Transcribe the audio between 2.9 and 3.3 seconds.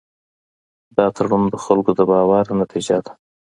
ده.